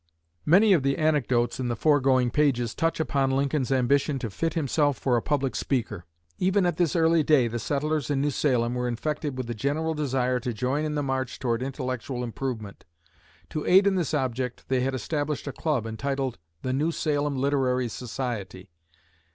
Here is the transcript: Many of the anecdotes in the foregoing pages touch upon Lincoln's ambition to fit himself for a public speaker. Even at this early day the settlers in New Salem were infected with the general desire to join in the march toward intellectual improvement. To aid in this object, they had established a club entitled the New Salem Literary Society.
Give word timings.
Many 0.47 0.73
of 0.73 0.81
the 0.81 0.97
anecdotes 0.97 1.59
in 1.59 1.67
the 1.67 1.75
foregoing 1.75 2.31
pages 2.31 2.73
touch 2.73 2.99
upon 2.99 3.29
Lincoln's 3.29 3.71
ambition 3.71 4.17
to 4.17 4.31
fit 4.31 4.55
himself 4.55 4.97
for 4.97 5.15
a 5.15 5.21
public 5.21 5.55
speaker. 5.55 6.05
Even 6.39 6.65
at 6.65 6.77
this 6.77 6.95
early 6.95 7.21
day 7.21 7.47
the 7.47 7.59
settlers 7.59 8.09
in 8.09 8.19
New 8.19 8.31
Salem 8.31 8.73
were 8.73 8.87
infected 8.87 9.37
with 9.37 9.45
the 9.45 9.53
general 9.53 9.93
desire 9.93 10.39
to 10.39 10.53
join 10.53 10.85
in 10.85 10.95
the 10.95 11.03
march 11.03 11.37
toward 11.37 11.61
intellectual 11.61 12.23
improvement. 12.23 12.83
To 13.51 13.63
aid 13.67 13.85
in 13.85 13.93
this 13.93 14.15
object, 14.15 14.69
they 14.69 14.79
had 14.81 14.95
established 14.95 15.45
a 15.45 15.53
club 15.53 15.85
entitled 15.85 16.39
the 16.63 16.73
New 16.73 16.91
Salem 16.91 17.35
Literary 17.37 17.87
Society. 17.87 18.71